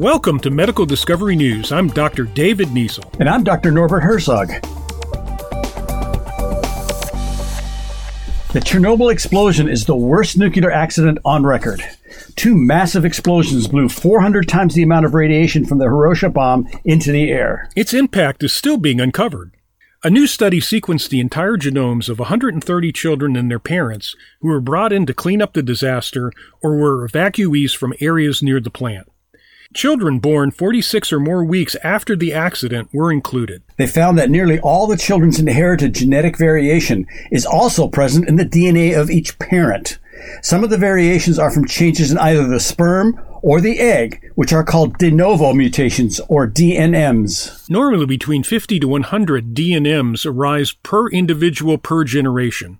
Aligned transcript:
Welcome 0.00 0.40
to 0.40 0.50
Medical 0.50 0.86
Discovery 0.86 1.36
News. 1.36 1.72
I'm 1.72 1.88
Dr. 1.88 2.24
David 2.24 2.68
Niesel. 2.68 3.04
And 3.20 3.28
I'm 3.28 3.44
Dr. 3.44 3.70
Norbert 3.70 4.00
Herzog. 4.00 4.48
The 8.52 8.60
Chernobyl 8.60 9.12
explosion 9.12 9.68
is 9.68 9.84
the 9.84 9.94
worst 9.94 10.38
nuclear 10.38 10.72
accident 10.72 11.18
on 11.24 11.44
record. 11.44 11.84
Two 12.34 12.56
massive 12.56 13.04
explosions 13.04 13.68
blew 13.68 13.90
400 13.90 14.48
times 14.48 14.74
the 14.74 14.82
amount 14.82 15.04
of 15.04 15.14
radiation 15.14 15.66
from 15.66 15.76
the 15.76 15.84
Hiroshima 15.84 16.32
bomb 16.32 16.66
into 16.84 17.12
the 17.12 17.30
air. 17.30 17.68
Its 17.76 17.92
impact 17.92 18.42
is 18.42 18.54
still 18.54 18.78
being 18.78 19.00
uncovered. 19.00 19.52
A 20.02 20.08
new 20.08 20.26
study 20.26 20.60
sequenced 20.60 21.10
the 21.10 21.20
entire 21.20 21.58
genomes 21.58 22.08
of 22.08 22.18
130 22.18 22.90
children 22.90 23.36
and 23.36 23.50
their 23.50 23.58
parents 23.58 24.16
who 24.40 24.48
were 24.48 24.58
brought 24.58 24.94
in 24.94 25.04
to 25.04 25.12
clean 25.12 25.42
up 25.42 25.52
the 25.52 25.62
disaster 25.62 26.32
or 26.62 26.74
were 26.78 27.06
evacuees 27.06 27.76
from 27.76 27.92
areas 28.00 28.42
near 28.42 28.60
the 28.60 28.70
plant. 28.70 29.06
Children 29.74 30.18
born 30.18 30.52
46 30.52 31.12
or 31.12 31.20
more 31.20 31.44
weeks 31.44 31.76
after 31.84 32.16
the 32.16 32.32
accident 32.32 32.88
were 32.94 33.12
included. 33.12 33.62
They 33.76 33.86
found 33.86 34.16
that 34.16 34.30
nearly 34.30 34.58
all 34.60 34.86
the 34.86 34.96
children's 34.96 35.38
inherited 35.38 35.94
genetic 35.94 36.38
variation 36.38 37.06
is 37.30 37.44
also 37.44 37.86
present 37.86 38.26
in 38.26 38.36
the 38.36 38.46
DNA 38.46 38.98
of 38.98 39.10
each 39.10 39.38
parent. 39.38 39.98
Some 40.40 40.64
of 40.64 40.70
the 40.70 40.78
variations 40.78 41.38
are 41.38 41.50
from 41.50 41.66
changes 41.66 42.10
in 42.10 42.16
either 42.16 42.48
the 42.48 42.58
sperm 42.58 43.20
or 43.42 43.60
the 43.60 43.78
egg, 43.78 44.30
which 44.34 44.52
are 44.52 44.64
called 44.64 44.98
de 44.98 45.10
novo 45.10 45.52
mutations 45.52 46.20
or 46.28 46.48
DNMs. 46.48 47.68
Normally, 47.68 48.06
between 48.06 48.42
50 48.42 48.80
to 48.80 48.88
100 48.88 49.54
DNMs 49.54 50.26
arise 50.26 50.72
per 50.72 51.08
individual 51.08 51.78
per 51.78 52.04
generation. 52.04 52.78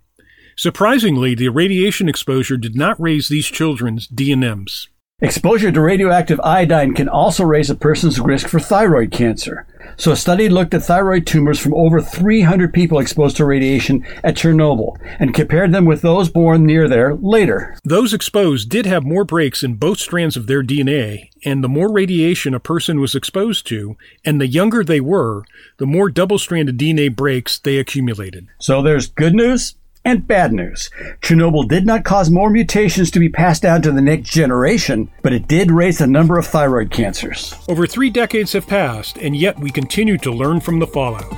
Surprisingly, 0.57 1.35
the 1.35 1.49
radiation 1.49 2.09
exposure 2.09 2.57
did 2.57 2.77
not 2.77 3.01
raise 3.01 3.29
these 3.29 3.47
children's 3.47 4.07
DNMs. 4.09 4.89
Exposure 5.23 5.71
to 5.71 5.83
radioactive 5.83 6.41
iodine 6.41 6.95
can 6.95 7.07
also 7.07 7.45
raise 7.45 7.69
a 7.69 7.75
person's 7.75 8.19
risk 8.19 8.49
for 8.49 8.59
thyroid 8.59 9.11
cancer. 9.11 9.67
So 9.99 10.13
a 10.13 10.17
study 10.17 10.49
looked 10.49 10.73
at 10.73 10.83
thyroid 10.83 11.27
tumors 11.27 11.59
from 11.59 11.75
over 11.75 12.01
300 12.01 12.73
people 12.73 12.99
exposed 12.99 13.37
to 13.37 13.45
radiation 13.45 14.07
at 14.25 14.35
Chernobyl 14.35 14.97
and 15.19 15.35
compared 15.35 15.73
them 15.73 15.85
with 15.85 16.01
those 16.01 16.31
born 16.31 16.65
near 16.65 16.89
there 16.89 17.17
later. 17.17 17.77
Those 17.85 18.15
exposed 18.15 18.71
did 18.71 18.87
have 18.87 19.05
more 19.05 19.25
breaks 19.25 19.63
in 19.63 19.75
both 19.75 19.99
strands 19.99 20.39
of 20.39 20.47
their 20.47 20.63
DNA, 20.63 21.29
and 21.45 21.63
the 21.63 21.69
more 21.69 21.93
radiation 21.93 22.55
a 22.55 22.61
person 22.61 22.99
was 22.99 23.15
exposed 23.15 23.67
to, 23.67 23.99
and 24.25 24.41
the 24.41 24.47
younger 24.47 24.83
they 24.83 25.01
were, 25.01 25.45
the 25.77 25.87
more 25.87 26.09
double-stranded 26.09 26.79
DNA 26.79 27.15
breaks 27.15 27.59
they 27.59 27.77
accumulated. 27.77 28.49
So 28.59 28.81
there's 28.81 29.09
good 29.09 29.35
news 29.35 29.75
and 30.05 30.27
bad 30.27 30.53
news. 30.53 30.91
Chernobyl 31.21 31.69
did 31.69 31.87
not 31.87 32.05
cause 32.05 32.31
more 32.31 32.51
mutations 32.51 33.11
to 33.11 33.19
be 33.19 33.29
passed 33.29 33.63
down 33.63 33.83
to 33.83 33.93
the 33.93 34.01
next 34.01 34.31
generation, 34.31 35.11
but 35.23 35.33
it 35.33 35.49
did 35.49 35.71
raise 35.71 35.99
the 35.99 36.07
number 36.07 36.39
of 36.39 36.47
thyroid 36.47 36.91
cancers. 36.91 37.55
Over 37.69 37.87
three 37.87 38.11
decades 38.11 38.53
have 38.53 38.67
passed, 38.67 39.17
and 39.19 39.37
yet 39.37 39.59
we 39.59 39.71
continue 39.71 40.19
to 40.19 40.33
learn 40.33 40.61
from 40.61 40.79
the 40.79 40.87
fallout. 40.87 41.31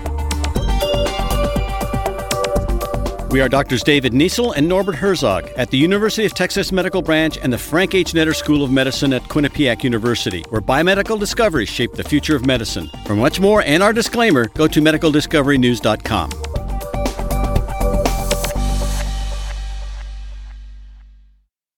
We 3.32 3.41
are 3.41 3.48
Doctors 3.48 3.82
David 3.82 4.12
Niesel 4.12 4.52
and 4.54 4.69
Norbert 4.69 4.97
Herzog 4.97 5.48
at 5.56 5.70
the 5.70 5.78
University 5.78 6.26
of 6.26 6.34
Texas 6.34 6.70
Medical 6.70 7.00
Branch 7.00 7.38
and 7.38 7.50
the 7.50 7.56
Frank 7.56 7.94
H. 7.94 8.12
Netter 8.12 8.34
School 8.34 8.62
of 8.62 8.70
Medicine 8.70 9.14
at 9.14 9.22
Quinnipiac 9.22 9.82
University, 9.84 10.42
where 10.50 10.60
biomedical 10.60 11.19
discoveries 11.19 11.70
shape 11.70 11.94
the 11.94 12.04
future 12.04 12.36
of 12.36 12.44
medicine. 12.44 12.91
For 13.06 13.16
much 13.16 13.41
more 13.41 13.62
and 13.62 13.82
our 13.82 13.94
disclaimer, 13.94 14.48
go 14.48 14.69
to 14.69 14.82
medicaldiscoverynews.com. 14.82 16.52